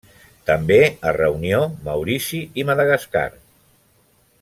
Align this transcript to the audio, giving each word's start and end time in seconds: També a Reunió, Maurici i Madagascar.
També 0.49 0.77
a 1.09 1.13
Reunió, 1.17 1.61
Maurici 1.91 2.41
i 2.63 2.67
Madagascar. 2.71 3.27